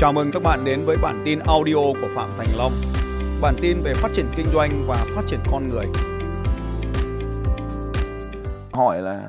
Chào 0.00 0.12
mừng 0.12 0.30
các 0.32 0.42
bạn 0.42 0.64
đến 0.64 0.84
với 0.84 0.96
bản 1.02 1.22
tin 1.24 1.38
audio 1.38 1.74
của 1.74 2.08
Phạm 2.14 2.28
Thành 2.38 2.48
Long. 2.58 2.72
Bản 3.42 3.54
tin 3.62 3.76
về 3.84 3.94
phát 3.94 4.08
triển 4.12 4.26
kinh 4.36 4.46
doanh 4.52 4.70
và 4.86 5.06
phát 5.16 5.22
triển 5.26 5.40
con 5.52 5.68
người. 5.68 5.86
hỏi 8.72 9.02
là 9.02 9.22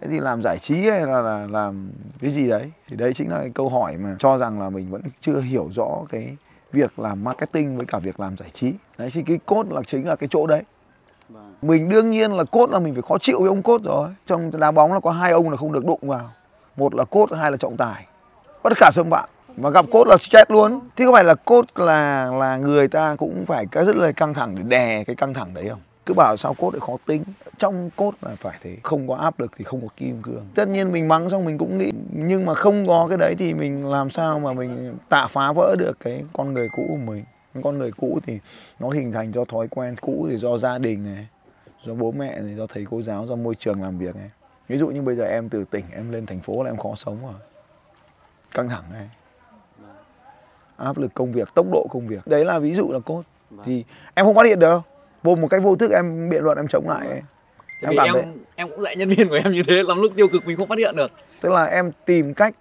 cái 0.00 0.10
gì 0.10 0.20
làm 0.20 0.42
giải 0.42 0.58
trí 0.62 0.74
hay 0.74 1.06
là, 1.06 1.20
là 1.20 1.46
làm 1.50 1.90
cái 2.20 2.30
gì 2.30 2.48
đấy? 2.48 2.70
Thì 2.88 2.96
đấy 2.96 3.12
chính 3.14 3.30
là 3.30 3.38
cái 3.38 3.50
câu 3.54 3.68
hỏi 3.68 3.96
mà 3.96 4.16
cho 4.18 4.38
rằng 4.38 4.60
là 4.60 4.70
mình 4.70 4.90
vẫn 4.90 5.02
chưa 5.20 5.40
hiểu 5.40 5.68
rõ 5.74 5.88
cái 6.08 6.36
việc 6.72 6.98
làm 6.98 7.24
marketing 7.24 7.76
với 7.76 7.86
cả 7.86 7.98
việc 7.98 8.20
làm 8.20 8.36
giải 8.36 8.50
trí. 8.54 8.72
Đấy 8.98 9.10
thì 9.12 9.22
cái 9.22 9.38
cốt 9.46 9.66
là 9.70 9.82
chính 9.86 10.08
là 10.08 10.16
cái 10.16 10.28
chỗ 10.32 10.46
đấy. 10.46 10.62
Mình 11.62 11.88
đương 11.88 12.10
nhiên 12.10 12.32
là 12.32 12.44
cốt 12.44 12.70
là 12.70 12.78
mình 12.78 12.94
phải 12.94 13.02
khó 13.02 13.18
chịu 13.18 13.40
với 13.40 13.48
ông 13.48 13.62
cốt 13.62 13.82
rồi. 13.82 14.08
Trong 14.26 14.60
đá 14.60 14.70
bóng 14.70 14.92
là 14.92 15.00
có 15.00 15.10
hai 15.10 15.32
ông 15.32 15.50
là 15.50 15.56
không 15.56 15.72
được 15.72 15.84
đụng 15.84 16.00
vào. 16.02 16.30
Một 16.76 16.94
là 16.94 17.04
cốt 17.04 17.32
hai 17.32 17.50
là 17.50 17.56
trọng 17.56 17.76
tài. 17.76 18.06
Tất 18.62 18.72
cả 18.76 18.90
xâm 18.94 19.10
phạm 19.10 19.28
và 19.56 19.70
gặp 19.70 19.84
cốt 19.90 20.06
là 20.06 20.16
stress 20.16 20.50
luôn. 20.50 20.80
Thế 20.96 21.04
có 21.06 21.12
phải 21.12 21.24
là 21.24 21.34
cốt 21.34 21.64
là 21.74 22.30
là 22.30 22.56
người 22.56 22.88
ta 22.88 23.16
cũng 23.18 23.46
phải 23.46 23.66
cái 23.66 23.84
rất 23.84 23.96
là 23.96 24.12
căng 24.12 24.34
thẳng 24.34 24.54
để 24.54 24.62
đè 24.62 25.04
cái 25.04 25.16
căng 25.16 25.34
thẳng 25.34 25.54
đấy 25.54 25.68
không? 25.68 25.80
Cứ 26.06 26.14
bảo 26.14 26.36
sao 26.36 26.54
cốt 26.54 26.74
lại 26.74 26.80
khó 26.80 26.96
tính. 27.06 27.24
Trong 27.58 27.90
cốt 27.96 28.14
là 28.22 28.30
phải 28.38 28.58
thế. 28.62 28.76
Không 28.82 29.08
có 29.08 29.14
áp 29.14 29.40
lực 29.40 29.52
thì 29.56 29.64
không 29.64 29.80
có 29.80 29.88
kim 29.96 30.22
cương. 30.22 30.46
Tất 30.54 30.68
nhiên 30.68 30.92
mình 30.92 31.08
mắng 31.08 31.30
xong 31.30 31.44
mình 31.44 31.58
cũng 31.58 31.78
nghĩ, 31.78 31.92
nhưng 32.12 32.46
mà 32.46 32.54
không 32.54 32.86
có 32.86 33.06
cái 33.08 33.18
đấy 33.18 33.34
thì 33.38 33.54
mình 33.54 33.86
làm 33.86 34.10
sao 34.10 34.38
mà 34.38 34.52
mình 34.52 34.96
tạ 35.08 35.26
phá 35.30 35.52
vỡ 35.52 35.74
được 35.78 36.00
cái 36.00 36.24
con 36.32 36.54
người 36.54 36.68
cũ 36.76 36.86
của 36.88 36.96
mình. 36.96 37.24
Con 37.62 37.78
người 37.78 37.92
cũ 37.92 38.18
thì 38.26 38.38
nó 38.78 38.90
hình 38.90 39.12
thành 39.12 39.32
do 39.32 39.44
thói 39.44 39.68
quen 39.68 39.96
cũ 40.00 40.26
thì 40.30 40.36
do 40.36 40.58
gia 40.58 40.78
đình 40.78 41.14
này, 41.14 41.26
do 41.84 41.94
bố 41.94 42.12
mẹ 42.12 42.40
này, 42.40 42.54
do 42.56 42.66
thầy 42.66 42.86
cô 42.90 43.02
giáo, 43.02 43.26
do 43.26 43.34
môi 43.34 43.54
trường 43.54 43.82
làm 43.82 43.98
việc 43.98 44.16
này. 44.16 44.30
Ví 44.68 44.78
dụ 44.78 44.88
như 44.88 45.02
bây 45.02 45.16
giờ 45.16 45.24
em 45.24 45.48
từ 45.48 45.64
tỉnh 45.64 45.84
em 45.92 46.12
lên 46.12 46.26
thành 46.26 46.40
phố 46.40 46.62
là 46.62 46.70
em 46.70 46.76
khó 46.76 46.94
sống 46.96 47.18
rồi. 47.22 47.40
Căng 48.54 48.68
thẳng 48.68 48.84
này 48.92 49.08
áp 50.84 50.98
lực 50.98 51.14
công 51.14 51.32
việc 51.32 51.48
tốc 51.54 51.66
độ 51.72 51.86
công 51.90 52.06
việc. 52.06 52.26
Đấy 52.26 52.44
là 52.44 52.58
ví 52.58 52.74
dụ 52.74 52.92
là 52.92 52.98
cốt 52.98 53.22
thì 53.64 53.84
em 54.14 54.26
không 54.26 54.34
phát 54.34 54.46
hiện 54.46 54.58
được 54.58 54.70
đâu. 54.70 54.82
Vô 55.22 55.34
một 55.34 55.48
cách 55.48 55.62
vô 55.62 55.76
thức 55.76 55.90
em 55.90 56.28
biện 56.28 56.44
luận 56.44 56.56
em 56.58 56.68
chống 56.68 56.88
lại. 56.88 57.06
Ấy. 57.08 57.22
Em, 57.82 57.96
em, 57.96 58.12
thấy- 58.12 58.24
em 58.56 58.68
cũng 58.68 58.82
dạy 58.82 58.96
nhân 58.96 59.08
viên 59.08 59.28
của 59.28 59.34
em 59.44 59.52
như 59.52 59.62
thế 59.68 59.82
lắm 59.88 60.02
lúc 60.02 60.12
tiêu 60.16 60.28
cực 60.32 60.46
mình 60.46 60.56
không 60.56 60.68
phát 60.68 60.78
hiện 60.78 60.96
được. 60.96 61.10
Tức 61.40 61.52
là 61.52 61.64
em 61.64 61.92
tìm 62.06 62.34
cách 62.34 62.54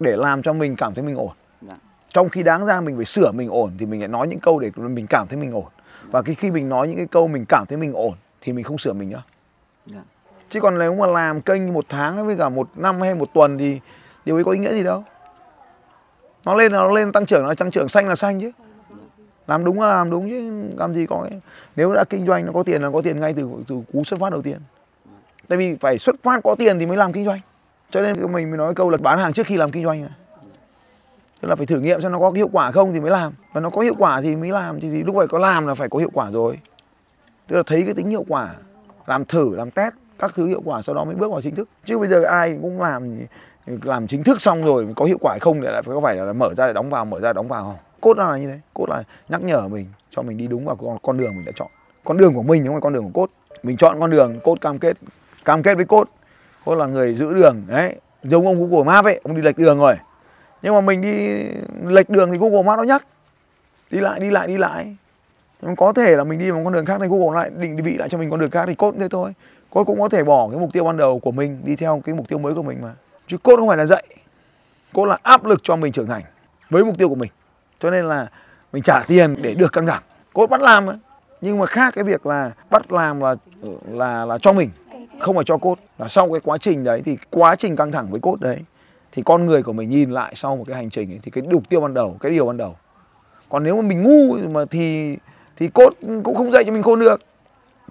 để 0.00 0.16
làm 0.16 0.42
cho 0.42 0.52
mình 0.52 0.76
cảm 0.76 0.94
thấy 0.94 1.04
mình 1.04 1.16
ổn. 1.16 1.30
Dạ. 1.68 1.74
trong 2.08 2.28
khi 2.28 2.42
đáng 2.42 2.66
ra 2.66 2.80
mình 2.80 2.96
phải 2.96 3.04
sửa 3.04 3.32
mình 3.32 3.48
ổn 3.48 3.72
thì 3.78 3.86
mình 3.86 4.00
lại 4.00 4.08
nói 4.08 4.28
những 4.28 4.38
câu 4.38 4.58
để 4.58 4.70
mình 4.76 5.06
cảm 5.06 5.26
thấy 5.28 5.38
mình 5.38 5.52
ổn. 5.52 5.64
Và 6.10 6.22
cái 6.22 6.34
khi 6.34 6.50
mình 6.50 6.68
nói 6.68 6.88
những 6.88 6.96
cái 6.96 7.06
câu 7.06 7.28
mình 7.28 7.44
cảm 7.48 7.66
thấy 7.68 7.78
mình 7.78 7.92
ổn 7.92 8.14
thì 8.40 8.52
mình 8.52 8.64
không 8.64 8.78
sửa 8.78 8.92
mình 8.92 9.10
nữa. 9.10 9.22
Dạ. 9.86 10.02
chứ 10.50 10.60
còn 10.60 10.78
nếu 10.78 10.94
mà 10.94 11.06
làm 11.06 11.40
kênh 11.40 11.72
một 11.72 11.84
tháng 11.88 12.26
với 12.26 12.36
cả 12.36 12.48
một 12.48 12.68
năm 12.76 13.00
hay 13.00 13.14
một 13.14 13.28
tuần 13.34 13.58
thì 13.58 13.80
điều 14.24 14.36
ấy 14.36 14.44
có 14.44 14.50
ý 14.50 14.58
nghĩa 14.58 14.72
gì 14.72 14.82
đâu 14.82 15.04
nó 16.46 16.54
lên 16.54 16.72
là 16.72 16.78
nó 16.78 16.90
lên 16.90 17.12
tăng 17.12 17.26
trưởng 17.26 17.46
là 17.46 17.54
tăng 17.54 17.70
trưởng 17.70 17.88
xanh 17.88 18.08
là 18.08 18.16
xanh 18.16 18.40
chứ. 18.40 18.50
Làm 19.46 19.64
đúng 19.64 19.80
là 19.80 19.94
làm 19.94 20.10
đúng 20.10 20.30
chứ 20.30 20.68
làm 20.78 20.94
gì 20.94 21.06
có 21.06 21.26
cái 21.30 21.40
nếu 21.76 21.92
đã 21.92 22.04
kinh 22.10 22.26
doanh 22.26 22.46
nó 22.46 22.52
có 22.52 22.62
tiền 22.62 22.82
là 22.82 22.90
có 22.90 23.02
tiền 23.02 23.20
ngay 23.20 23.34
từ 23.34 23.50
từ 23.68 23.82
cú 23.92 24.04
xuất 24.04 24.20
phát 24.20 24.30
đầu 24.30 24.42
tiên. 24.42 24.58
Tại 25.48 25.58
vì 25.58 25.76
phải 25.76 25.98
xuất 25.98 26.16
phát 26.22 26.40
có 26.44 26.54
tiền 26.54 26.78
thì 26.78 26.86
mới 26.86 26.96
làm 26.96 27.12
kinh 27.12 27.24
doanh. 27.24 27.40
Cho 27.90 28.00
nên 28.00 28.32
mình 28.32 28.50
mới 28.50 28.58
nói 28.58 28.74
câu 28.74 28.90
là 28.90 28.98
bán 29.02 29.18
hàng 29.18 29.32
trước 29.32 29.46
khi 29.46 29.56
làm 29.56 29.70
kinh 29.70 29.84
doanh 29.84 30.08
tức 31.44 31.48
là 31.48 31.56
phải 31.56 31.66
thử 31.66 31.80
nghiệm 31.80 32.00
xem 32.00 32.12
nó 32.12 32.18
có 32.18 32.30
hiệu 32.30 32.48
quả 32.52 32.70
không 32.70 32.92
thì 32.92 33.00
mới 33.00 33.10
làm. 33.10 33.32
Và 33.52 33.60
nó 33.60 33.70
có 33.70 33.80
hiệu 33.80 33.94
quả 33.98 34.20
thì 34.20 34.36
mới 34.36 34.50
làm 34.50 34.80
thì, 34.80 34.90
thì 34.90 35.02
lúc 35.02 35.16
này 35.16 35.26
có 35.26 35.38
làm 35.38 35.66
là 35.66 35.74
phải 35.74 35.88
có 35.88 35.98
hiệu 35.98 36.10
quả 36.12 36.30
rồi. 36.30 36.58
Tức 37.46 37.56
là 37.56 37.62
thấy 37.66 37.82
cái 37.82 37.94
tính 37.94 38.10
hiệu 38.10 38.24
quả 38.28 38.54
làm 39.06 39.24
thử 39.24 39.56
làm 39.56 39.70
test 39.70 39.94
các 40.18 40.32
thứ 40.34 40.46
hiệu 40.46 40.62
quả 40.64 40.82
sau 40.82 40.94
đó 40.94 41.04
mới 41.04 41.14
bước 41.14 41.30
vào 41.30 41.40
chính 41.42 41.54
thức. 41.54 41.68
Chứ 41.84 41.98
bây 41.98 42.08
giờ 42.08 42.22
ai 42.22 42.58
cũng 42.62 42.80
làm 42.80 43.18
làm 43.82 44.06
chính 44.06 44.24
thức 44.24 44.42
xong 44.42 44.64
rồi 44.64 44.86
có 44.96 45.04
hiệu 45.04 45.18
quả 45.20 45.32
hay 45.32 45.40
không 45.40 45.60
thì 45.60 45.66
lại 45.66 45.82
phải 45.82 45.94
có 45.94 46.00
phải 46.00 46.16
là 46.16 46.32
mở 46.32 46.54
ra 46.56 46.66
để 46.66 46.72
đóng 46.72 46.90
vào 46.90 47.04
mở 47.04 47.20
ra 47.20 47.28
để 47.28 47.32
đóng 47.36 47.48
vào 47.48 47.64
không? 47.64 47.76
Cốt 48.00 48.18
là 48.18 48.36
như 48.36 48.46
thế 48.46 48.60
cốt 48.74 48.88
là 48.88 49.02
nhắc 49.28 49.42
nhở 49.42 49.68
mình 49.68 49.86
cho 50.10 50.22
mình 50.22 50.36
đi 50.36 50.46
đúng 50.46 50.64
vào 50.64 50.76
con, 50.76 50.98
con 51.02 51.18
đường 51.18 51.36
mình 51.36 51.44
đã 51.44 51.52
chọn. 51.56 51.68
Con 52.04 52.16
đường 52.16 52.34
của 52.34 52.42
mình 52.42 52.66
không? 52.66 52.74
Phải 52.74 52.80
con 52.80 52.92
đường 52.92 53.04
của 53.04 53.20
cốt. 53.20 53.30
Mình 53.62 53.76
chọn 53.76 54.00
con 54.00 54.10
đường 54.10 54.40
cốt 54.40 54.60
cam 54.60 54.78
kết 54.78 54.96
cam 55.44 55.62
kết 55.62 55.74
với 55.74 55.84
cốt. 55.84 56.08
Cốt 56.64 56.74
là 56.74 56.86
người 56.86 57.14
giữ 57.14 57.34
đường 57.34 57.62
đấy. 57.66 57.96
Giống 58.22 58.46
ông 58.46 58.70
Google 58.70 58.84
map 58.84 59.04
ấy 59.04 59.20
ông 59.24 59.36
đi 59.36 59.42
lệch 59.42 59.58
đường 59.58 59.78
rồi. 59.78 59.94
Nhưng 60.62 60.74
mà 60.74 60.80
mình 60.80 61.00
đi 61.00 61.44
lệch 61.84 62.10
đường 62.10 62.32
thì 62.32 62.38
Google 62.38 62.62
map 62.62 62.78
nó 62.78 62.82
nhắc. 62.82 63.06
Đi 63.90 64.00
lại 64.00 64.20
đi 64.20 64.30
lại 64.30 64.46
đi 64.46 64.58
lại. 64.58 64.96
Nhưng 65.62 65.76
có 65.76 65.92
thể 65.92 66.16
là 66.16 66.24
mình 66.24 66.38
đi 66.38 66.52
một 66.52 66.60
con 66.64 66.72
đường 66.72 66.84
khác 66.84 66.96
thì 67.00 67.08
Google 67.08 67.40
lại 67.40 67.50
định 67.56 67.76
vị 67.76 67.96
lại 67.96 68.08
cho 68.08 68.18
mình 68.18 68.30
con 68.30 68.40
đường 68.40 68.50
khác 68.50 68.64
thì 68.66 68.74
cốt 68.74 68.94
thế 69.00 69.08
thôi 69.10 69.32
cô 69.74 69.84
cũng 69.84 70.00
có 70.00 70.08
thể 70.08 70.24
bỏ 70.24 70.48
cái 70.50 70.60
mục 70.60 70.72
tiêu 70.72 70.84
ban 70.84 70.96
đầu 70.96 71.18
của 71.18 71.32
mình 71.32 71.60
đi 71.64 71.76
theo 71.76 72.02
cái 72.04 72.14
mục 72.14 72.28
tiêu 72.28 72.38
mới 72.38 72.54
của 72.54 72.62
mình 72.62 72.78
mà. 72.82 72.94
Chứ 73.26 73.38
cốt 73.38 73.56
không 73.56 73.68
phải 73.68 73.76
là 73.76 73.86
dạy. 73.86 74.04
Cốt 74.92 75.04
là 75.04 75.18
áp 75.22 75.44
lực 75.44 75.60
cho 75.62 75.76
mình 75.76 75.92
trưởng 75.92 76.06
thành 76.06 76.22
với 76.70 76.84
mục 76.84 76.98
tiêu 76.98 77.08
của 77.08 77.14
mình. 77.14 77.30
Cho 77.80 77.90
nên 77.90 78.04
là 78.04 78.28
mình 78.72 78.82
trả 78.82 79.02
tiền 79.06 79.34
để 79.42 79.54
được 79.54 79.72
căng 79.72 79.86
thẳng 79.86 80.02
cốt 80.32 80.46
bắt 80.50 80.60
làm 80.60 80.86
mà. 80.86 80.92
Nhưng 81.40 81.58
mà 81.58 81.66
khác 81.66 81.94
cái 81.94 82.04
việc 82.04 82.26
là 82.26 82.52
bắt 82.70 82.92
làm 82.92 83.20
là 83.20 83.34
là 83.90 84.24
là 84.24 84.38
cho 84.38 84.52
mình 84.52 84.70
không 85.20 85.34
phải 85.34 85.44
cho 85.44 85.58
cốt. 85.58 85.78
Là 85.98 86.08
sau 86.08 86.32
cái 86.32 86.40
quá 86.40 86.58
trình 86.58 86.84
đấy 86.84 87.02
thì 87.04 87.16
quá 87.30 87.56
trình 87.56 87.76
căng 87.76 87.92
thẳng 87.92 88.06
với 88.10 88.20
cốt 88.20 88.40
đấy 88.40 88.58
thì 89.12 89.22
con 89.22 89.46
người 89.46 89.62
của 89.62 89.72
mình 89.72 89.90
nhìn 89.90 90.10
lại 90.10 90.32
sau 90.36 90.56
một 90.56 90.64
cái 90.66 90.76
hành 90.76 90.90
trình 90.90 91.12
ấy, 91.12 91.20
thì 91.22 91.30
cái 91.30 91.42
mục 91.42 91.68
tiêu 91.68 91.80
ban 91.80 91.94
đầu 91.94 92.16
cái 92.20 92.32
điều 92.32 92.46
ban 92.46 92.56
đầu. 92.56 92.76
Còn 93.48 93.64
nếu 93.64 93.76
mà 93.76 93.82
mình 93.82 94.02
ngu 94.02 94.36
mà 94.48 94.64
thì 94.70 95.16
thì 95.56 95.68
cốt 95.68 95.92
cũng 96.24 96.36
không 96.36 96.52
dạy 96.52 96.64
cho 96.64 96.72
mình 96.72 96.82
khôn 96.82 97.00
được 97.00 97.20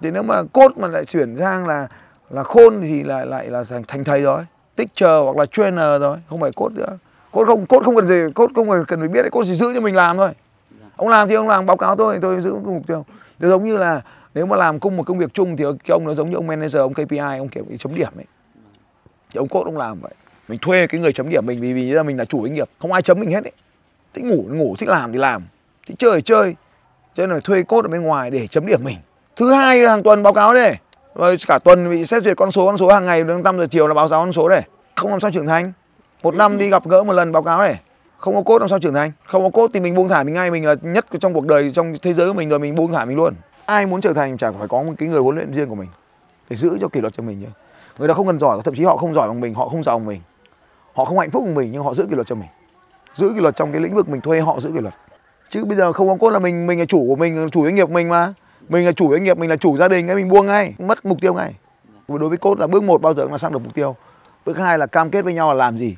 thì 0.02 0.10
nếu 0.10 0.22
mà 0.22 0.42
cốt 0.52 0.72
mà 0.76 0.88
lại 0.88 1.04
chuyển 1.04 1.36
sang 1.38 1.66
là 1.66 1.88
là 2.30 2.42
khôn 2.42 2.80
thì 2.82 3.02
lại 3.02 3.26
lại 3.26 3.50
là 3.50 3.64
thành, 3.64 3.84
thành 3.88 4.04
thầy 4.04 4.22
rồi. 4.22 4.44
Teacher 4.76 5.24
hoặc 5.24 5.36
là 5.36 5.46
trainer 5.46 6.00
rồi. 6.00 6.18
Không 6.28 6.40
phải 6.40 6.50
cốt 6.56 6.72
nữa. 6.72 6.98
Cốt 7.32 7.44
không 7.46 7.66
cốt 7.66 7.82
không 7.84 7.96
cần 7.96 8.06
gì 8.06 8.20
cốt 8.34 8.50
không 8.54 8.70
cần 8.70 8.84
cần 8.88 8.98
phải 8.98 9.08
biết 9.08 9.22
đấy. 9.22 9.30
Cốt 9.32 9.42
chỉ 9.44 9.54
giữ 9.54 9.74
cho 9.74 9.80
mình 9.80 9.94
làm 9.94 10.16
thôi. 10.16 10.30
Ông 10.96 11.08
làm 11.08 11.28
thì 11.28 11.34
ông 11.34 11.48
làm 11.48 11.66
báo 11.66 11.76
cáo 11.76 11.96
tôi 11.96 12.18
tôi 12.22 12.40
giữ 12.40 12.50
cái 12.50 12.74
mục 12.74 12.86
tiêu. 12.86 13.04
Nó 13.38 13.48
giống 13.48 13.64
như 13.64 13.76
là 13.76 14.02
nếu 14.34 14.46
mà 14.46 14.56
làm 14.56 14.80
cùng 14.80 14.96
một 14.96 15.02
công 15.06 15.18
việc 15.18 15.34
chung 15.34 15.56
thì 15.56 15.64
cái 15.64 15.92
ông 15.92 16.04
nó 16.06 16.14
giống 16.14 16.30
như 16.30 16.36
ông 16.36 16.46
manager 16.46 16.76
ông 16.76 16.94
KPI 16.94 17.18
ông 17.18 17.48
kiểu 17.48 17.64
chấm 17.78 17.94
điểm 17.94 18.12
ấy. 18.16 18.24
Thì 19.30 19.38
ông 19.38 19.48
cốt 19.48 19.62
ông 19.64 19.76
làm 19.76 20.00
vậy. 20.00 20.14
Mình 20.48 20.58
thuê 20.62 20.86
cái 20.86 21.00
người 21.00 21.12
chấm 21.12 21.28
điểm 21.28 21.46
mình 21.46 21.60
vì 21.60 21.72
vì 21.72 21.92
là 21.92 22.02
mình 22.02 22.18
là 22.18 22.24
chủ 22.24 22.42
doanh 22.42 22.54
nghiệp. 22.54 22.68
Không 22.78 22.92
ai 22.92 23.02
chấm 23.02 23.20
mình 23.20 23.30
hết 23.30 23.44
ấy. 23.44 23.52
Thích 24.14 24.24
ngủ 24.24 24.44
ngủ 24.48 24.76
thích 24.78 24.88
làm 24.88 25.12
thì 25.12 25.18
làm. 25.18 25.42
Thích 25.86 25.94
chơi 25.98 26.16
thì 26.16 26.22
chơi. 26.22 26.56
Cho 27.14 27.26
nên 27.26 27.30
là 27.30 27.40
thuê 27.44 27.62
cốt 27.62 27.84
ở 27.84 27.88
bên 27.88 28.02
ngoài 28.02 28.30
để 28.30 28.46
chấm 28.46 28.66
điểm 28.66 28.80
mình 28.84 28.96
thứ 29.36 29.52
hai 29.52 29.80
hàng 29.80 30.02
tuần 30.02 30.22
báo 30.22 30.32
cáo 30.32 30.54
đây. 30.54 30.76
Rồi 31.14 31.36
cả 31.48 31.58
tuần 31.64 31.90
bị 31.90 32.06
xét 32.06 32.22
duyệt 32.22 32.36
con 32.36 32.50
số 32.50 32.66
con 32.66 32.78
số 32.78 32.88
hàng 32.88 33.04
ngày 33.04 33.24
đến 33.24 33.42
5 33.42 33.58
giờ 33.58 33.66
chiều 33.66 33.86
là 33.86 33.94
báo 33.94 34.08
cáo 34.08 34.20
con 34.20 34.32
số 34.32 34.48
đây. 34.48 34.62
Không 34.96 35.10
làm 35.10 35.20
sao 35.20 35.30
trưởng 35.30 35.46
thành. 35.46 35.72
Một 36.22 36.34
năm 36.34 36.58
đi 36.58 36.70
gặp 36.70 36.88
gỡ 36.88 37.04
một 37.04 37.12
lần 37.12 37.32
báo 37.32 37.42
cáo 37.42 37.58
này 37.58 37.80
không 38.18 38.34
có 38.34 38.42
cốt 38.42 38.58
làm 38.58 38.68
sao 38.68 38.78
trưởng 38.78 38.94
thành. 38.94 39.12
Không 39.26 39.42
có 39.42 39.50
cốt 39.50 39.70
thì 39.74 39.80
mình 39.80 39.94
buông 39.94 40.08
thả 40.08 40.22
mình 40.22 40.34
ngay. 40.34 40.50
Mình 40.50 40.66
là 40.66 40.74
nhất 40.82 41.06
trong 41.20 41.34
cuộc 41.34 41.46
đời, 41.46 41.72
trong 41.74 41.94
thế 42.02 42.14
giới 42.14 42.26
của 42.28 42.32
mình 42.32 42.48
rồi, 42.48 42.58
mình 42.58 42.74
buông 42.74 42.92
thả 42.92 43.04
mình 43.04 43.16
luôn. 43.16 43.34
Ai 43.66 43.86
muốn 43.86 44.00
trở 44.00 44.12
thành 44.12 44.38
chả 44.38 44.50
phải 44.50 44.68
có 44.68 44.82
một 44.82 44.92
cái 44.98 45.08
người 45.08 45.20
huấn 45.20 45.36
luyện 45.36 45.52
riêng 45.52 45.68
của 45.68 45.74
mình. 45.74 45.88
Để 46.50 46.56
giữ 46.56 46.78
cho 46.80 46.88
kỷ 46.88 47.00
luật 47.00 47.12
cho 47.16 47.22
mình 47.22 47.42
chứ 47.42 47.48
người 47.98 48.08
ta 48.08 48.14
không 48.14 48.26
cần 48.26 48.38
giỏi, 48.38 48.60
thậm 48.64 48.74
chí 48.74 48.84
họ 48.84 48.96
không 48.96 49.14
giỏi 49.14 49.28
bằng 49.28 49.40
mình, 49.40 49.54
họ 49.54 49.68
không 49.68 49.84
giàu 49.84 49.98
bằng 49.98 50.06
mình. 50.06 50.20
Họ 50.94 51.04
không 51.04 51.18
hạnh 51.18 51.30
phúc 51.30 51.42
bằng 51.44 51.54
mình, 51.54 51.72
nhưng 51.72 51.82
họ 51.82 51.94
giữ 51.94 52.06
kỷ 52.10 52.14
luật 52.14 52.26
cho 52.26 52.34
mình. 52.34 52.48
Giữ 53.14 53.32
kỷ 53.34 53.40
luật 53.40 53.56
trong 53.56 53.72
cái 53.72 53.80
lĩnh 53.80 53.94
vực 53.94 54.08
mình 54.08 54.20
thuê, 54.20 54.40
họ 54.40 54.60
giữ 54.60 54.70
kỷ 54.74 54.80
luật. 54.80 54.94
Chứ 55.50 55.64
bây 55.64 55.76
giờ 55.76 55.92
không 55.92 56.08
có 56.08 56.16
cốt 56.20 56.30
là 56.30 56.38
mình 56.38 56.66
mình 56.66 56.78
là 56.78 56.84
chủ 56.84 57.04
của 57.08 57.16
mình, 57.16 57.48
chủ 57.50 57.64
doanh 57.64 57.74
nghiệp 57.74 57.86
của 57.86 57.92
mình 57.92 58.08
mà 58.08 58.34
mình 58.68 58.86
là 58.86 58.92
chủ 58.92 59.10
doanh 59.10 59.24
nghiệp, 59.24 59.38
mình 59.38 59.50
là 59.50 59.56
chủ 59.56 59.76
gia 59.76 59.88
đình 59.88 60.06
cái 60.06 60.16
mình 60.16 60.28
buông 60.28 60.46
ngay, 60.46 60.74
mất 60.78 61.06
mục 61.06 61.18
tiêu 61.20 61.34
ngay. 61.34 61.54
Đối 62.08 62.28
với 62.28 62.38
cốt 62.38 62.58
là 62.58 62.66
bước 62.66 62.82
một 62.82 63.02
bao 63.02 63.14
giờ 63.14 63.22
cũng 63.22 63.32
là 63.32 63.38
xác 63.38 63.52
được 63.52 63.58
mục 63.58 63.74
tiêu. 63.74 63.96
Bước 64.46 64.58
hai 64.58 64.78
là 64.78 64.86
cam 64.86 65.10
kết 65.10 65.22
với 65.22 65.34
nhau 65.34 65.48
là 65.48 65.54
làm 65.54 65.78
gì. 65.78 65.96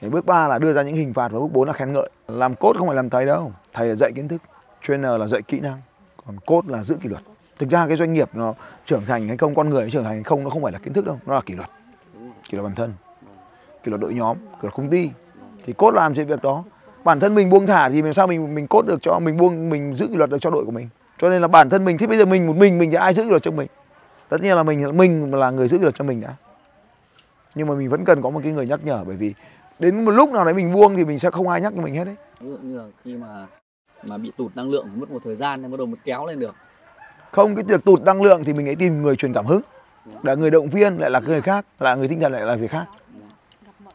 Thì 0.00 0.08
bước 0.08 0.26
ba 0.26 0.48
là 0.48 0.58
đưa 0.58 0.72
ra 0.72 0.82
những 0.82 0.94
hình 0.94 1.14
phạt 1.14 1.32
và 1.32 1.38
bước 1.38 1.52
bốn 1.52 1.66
là 1.66 1.72
khen 1.72 1.92
ngợi. 1.92 2.10
Làm 2.28 2.54
cốt 2.54 2.76
không 2.78 2.86
phải 2.86 2.96
làm 2.96 3.10
thầy 3.10 3.26
đâu. 3.26 3.52
Thầy 3.72 3.88
là 3.88 3.94
dạy 3.94 4.12
kiến 4.14 4.28
thức, 4.28 4.42
trainer 4.82 5.10
là 5.18 5.26
dạy 5.26 5.42
kỹ 5.42 5.60
năng. 5.60 5.80
Còn 6.26 6.36
cốt 6.46 6.66
là 6.66 6.82
giữ 6.82 6.96
kỷ 7.02 7.08
luật. 7.08 7.22
Thực 7.58 7.70
ra 7.70 7.88
cái 7.88 7.96
doanh 7.96 8.12
nghiệp 8.12 8.30
nó 8.32 8.54
trưởng 8.86 9.02
thành 9.06 9.28
hay 9.28 9.36
không, 9.36 9.54
con 9.54 9.68
người 9.68 9.82
nó 9.82 9.90
trưởng 9.90 10.04
thành 10.04 10.14
hay 10.14 10.22
không, 10.22 10.44
nó 10.44 10.50
không 10.50 10.62
phải 10.62 10.72
là 10.72 10.78
kiến 10.78 10.92
thức 10.92 11.06
đâu. 11.06 11.18
Nó 11.26 11.34
là 11.34 11.40
kỷ 11.46 11.54
luật. 11.54 11.70
Kỷ 12.48 12.56
luật 12.56 12.64
bản 12.64 12.74
thân. 12.74 12.92
Kỷ 13.82 13.90
luật 13.90 14.00
đội 14.00 14.14
nhóm, 14.14 14.36
kỷ 14.36 14.58
luật 14.62 14.74
công 14.74 14.90
ty. 14.90 15.10
Thì 15.66 15.72
cốt 15.72 15.94
làm 15.94 16.14
chuyện 16.14 16.26
việc 16.26 16.42
đó. 16.42 16.64
Bản 17.04 17.20
thân 17.20 17.34
mình 17.34 17.50
buông 17.50 17.66
thả 17.66 17.88
thì 17.88 18.02
làm 18.02 18.12
sao 18.12 18.26
mình 18.26 18.54
mình 18.54 18.66
cốt 18.66 18.86
được 18.86 18.98
cho, 19.02 19.18
mình 19.18 19.36
buông, 19.36 19.70
mình 19.70 19.94
giữ 19.94 20.06
kỷ 20.06 20.14
luật 20.14 20.30
được 20.30 20.38
cho 20.40 20.50
đội 20.50 20.64
của 20.64 20.70
mình? 20.70 20.88
Cho 21.20 21.30
nên 21.30 21.42
là 21.42 21.48
bản 21.48 21.70
thân 21.70 21.84
mình 21.84 21.98
thì 21.98 22.06
bây 22.06 22.18
giờ 22.18 22.24
mình 22.24 22.46
một 22.46 22.56
mình 22.56 22.78
mình 22.78 22.90
thì 22.90 22.96
ai 22.96 23.14
giữ 23.14 23.24
luật 23.24 23.42
cho 23.42 23.50
mình? 23.50 23.68
Tất 24.28 24.40
nhiên 24.40 24.56
là 24.56 24.62
mình 24.62 24.96
mình 24.96 25.34
là 25.34 25.50
người 25.50 25.68
giữ 25.68 25.78
luật 25.78 25.94
cho 25.94 26.04
mình 26.04 26.20
đã. 26.20 26.34
Nhưng 27.54 27.66
mà 27.66 27.74
mình 27.74 27.88
vẫn 27.88 28.04
cần 28.04 28.22
có 28.22 28.30
một 28.30 28.40
cái 28.42 28.52
người 28.52 28.66
nhắc 28.66 28.80
nhở 28.84 29.04
bởi 29.04 29.16
vì 29.16 29.34
đến 29.78 30.04
một 30.04 30.10
lúc 30.10 30.32
nào 30.32 30.44
đấy 30.44 30.54
mình 30.54 30.72
buông 30.72 30.96
thì 30.96 31.04
mình 31.04 31.18
sẽ 31.18 31.30
không 31.30 31.48
ai 31.48 31.60
nhắc 31.60 31.72
cho 31.76 31.82
mình 31.82 31.94
hết 31.94 32.04
đấy. 32.04 32.16
Ví 32.40 32.50
dụ 32.50 32.56
như 32.62 32.78
là 32.78 32.84
khi 33.04 33.14
mà 33.14 33.46
mà 34.04 34.18
bị 34.18 34.32
tụt 34.36 34.56
năng 34.56 34.70
lượng 34.70 34.88
mất 34.94 35.10
một 35.10 35.20
thời 35.24 35.36
gian 35.36 35.62
nên 35.62 35.70
bắt 35.70 35.78
đầu 35.78 35.86
mới 35.86 35.96
kéo 36.04 36.26
lên 36.26 36.40
được. 36.40 36.54
Không 37.30 37.54
cái 37.54 37.64
việc 37.64 37.84
tụt 37.84 38.02
năng 38.02 38.22
lượng 38.22 38.44
thì 38.44 38.52
mình 38.52 38.66
hãy 38.66 38.76
tìm 38.76 39.02
người 39.02 39.16
truyền 39.16 39.32
cảm 39.32 39.46
hứng. 39.46 39.60
Là 40.22 40.34
người 40.34 40.50
động 40.50 40.68
viên 40.68 40.96
lại 40.96 41.10
là 41.10 41.20
người 41.20 41.42
khác 41.42 41.64
là 41.80 41.94
người 41.94 42.08
tinh 42.08 42.20
thần 42.20 42.32
lại 42.32 42.42
là 42.42 42.54
việc 42.54 42.70
khác. 42.70 42.86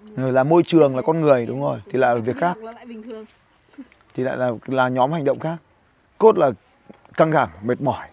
Người 0.02 0.32
là 0.32 0.44
môi 0.44 0.64
trường 0.64 0.96
là 0.96 1.02
con 1.02 1.22
người 1.22 1.46
đúng 1.46 1.62
rồi 1.62 1.82
thì 1.86 2.00
là 2.00 2.16
việc 2.16 2.38
khác. 2.38 2.58
Là 2.58 2.72
lại 2.72 2.86
bình 2.86 3.04
thường. 3.10 3.26
Thì 4.16 4.24
lại 4.24 4.38
là 4.38 4.52
là 4.66 4.88
nhóm 4.88 5.12
hành 5.12 5.26
động 5.26 5.40
khác. 5.40 5.58
Cốt 6.18 6.38
là 6.38 6.52
căng 7.18 7.32
thẳng 7.32 7.50
mệt 7.62 7.82
mỏi 7.82 8.08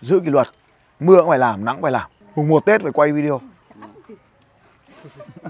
giữ 0.00 0.20
kỷ 0.20 0.30
luật. 0.30 0.48
Mưa 1.00 1.20
cũng 1.20 1.28
phải 1.28 1.38
làm 1.38 1.64
nắng 1.64 1.74
cũng 1.74 1.82
phải 1.82 1.92
làm. 1.92 2.10
Mùng 2.36 2.48
một 2.48 2.66
tết 2.66 2.82
phải 2.82 2.92
quay 2.92 3.12
video. 3.12 3.40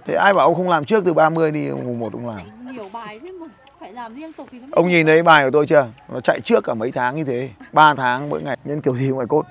Thế 0.06 0.14
ai 0.14 0.34
bảo 0.34 0.46
ông 0.46 0.54
không 0.54 0.68
làm 0.68 0.84
trước 0.84 1.04
từ 1.04 1.14
30 1.14 1.50
đi 1.50 1.70
mùng 1.70 1.98
một 1.98 2.12
ông 2.12 2.28
làm. 2.28 2.72
Nhiều 2.72 2.88
bài 2.92 3.20
thế 3.22 3.30
mà 3.40 3.46
phải 3.80 3.92
làm 3.92 4.14
liên 4.14 4.32
tục 4.32 4.48
thì 4.52 4.58
nó 4.58 4.66
ông 4.72 4.88
nhìn 4.88 5.06
thấy 5.06 5.22
bài 5.22 5.44
của 5.44 5.50
tôi 5.50 5.66
chưa? 5.66 5.88
Nó 6.08 6.20
chạy 6.20 6.40
trước 6.40 6.64
cả 6.64 6.74
mấy 6.74 6.92
tháng 6.92 7.16
như 7.16 7.24
thế 7.24 7.50
3 7.72 7.94
tháng 7.94 8.30
mỗi 8.30 8.42
ngày. 8.42 8.58
Nhân 8.64 8.80
kiểu 8.80 8.96
gì 8.96 9.08
cũng 9.08 9.18
phải 9.18 9.26
cốt 9.26 9.46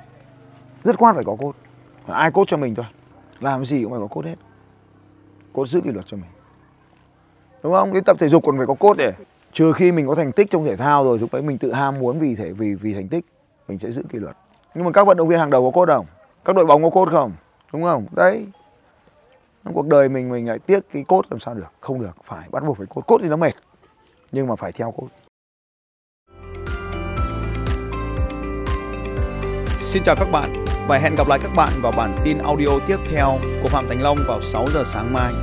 rất 0.83 0.97
khoát 0.97 1.15
phải 1.15 1.23
có 1.25 1.35
cốt 1.39 1.53
ai 2.07 2.31
cốt 2.31 2.47
cho 2.47 2.57
mình 2.57 2.75
thôi. 2.75 2.85
Làm 3.39 3.65
gì 3.65 3.83
cũng 3.83 3.91
phải 3.91 3.99
có 3.99 4.07
cốt 4.07 4.25
hết. 4.25 4.35
Cốt 5.53 5.67
giữ 5.67 5.81
kỷ 5.81 5.91
luật 5.91 6.05
cho 6.07 6.17
mình. 6.17 6.29
Đúng 7.63 7.73
không? 7.73 7.93
Đến 7.93 8.03
tập 8.03 8.17
thể 8.19 8.29
dục 8.29 8.43
còn 8.45 8.57
phải 8.57 8.67
có 8.67 8.73
cốt 8.73 8.97
để 8.97 9.13
trừ 9.53 9.73
khi 9.73 9.91
mình 9.91 10.07
có 10.07 10.15
thành 10.15 10.31
tích 10.31 10.49
trong 10.49 10.65
thể 10.65 10.75
thao 10.75 11.03
rồi, 11.03 11.19
lúc 11.19 11.33
đấy 11.33 11.41
mình 11.41 11.57
tự 11.57 11.73
ham 11.73 11.99
muốn 11.99 12.19
vì 12.19 12.35
thể, 12.35 12.51
vì 12.51 12.73
vì 12.73 12.93
thành 12.93 13.07
tích, 13.07 13.25
mình 13.67 13.79
sẽ 13.79 13.91
giữ 13.91 14.03
kỷ 14.09 14.19
luật. 14.19 14.37
Nhưng 14.75 14.85
mà 14.85 14.91
các 14.91 15.07
vận 15.07 15.17
động 15.17 15.27
viên 15.27 15.39
hàng 15.39 15.49
đầu 15.49 15.71
có 15.71 15.79
cốt 15.79 15.93
không? 15.93 16.05
Các 16.45 16.55
đội 16.55 16.65
bóng 16.65 16.83
có 16.83 16.89
cốt 16.89 17.09
không? 17.11 17.31
Đúng 17.73 17.83
không? 17.83 18.05
Đấy. 18.11 18.47
Trong 19.65 19.73
cuộc 19.73 19.87
đời 19.87 20.09
mình 20.09 20.29
mình 20.29 20.47
lại 20.47 20.59
tiếc 20.59 20.79
cái 20.93 21.03
cốt 21.07 21.21
làm 21.29 21.39
sao 21.39 21.53
được? 21.53 21.71
Không 21.79 22.01
được, 22.01 22.15
phải 22.25 22.47
bắt 22.51 22.63
buộc 22.63 22.77
phải 22.77 22.87
cốt. 22.89 23.01
Cốt 23.07 23.17
thì 23.21 23.27
nó 23.27 23.37
mệt, 23.37 23.53
nhưng 24.31 24.47
mà 24.47 24.55
phải 24.55 24.71
theo 24.71 24.91
cốt. 24.91 25.07
Xin 29.79 30.03
chào 30.03 30.15
các 30.15 30.31
bạn 30.31 30.65
và 30.87 30.97
hẹn 30.97 31.15
gặp 31.15 31.27
lại 31.27 31.39
các 31.43 31.51
bạn 31.55 31.69
vào 31.81 31.91
bản 31.97 32.17
tin 32.23 32.37
audio 32.37 32.79
tiếp 32.87 32.97
theo 33.11 33.27
của 33.63 33.69
Phạm 33.69 33.85
Thành 33.89 34.01
Long 34.01 34.17
vào 34.27 34.41
6 34.41 34.65
giờ 34.73 34.83
sáng 34.85 35.13
mai. 35.13 35.33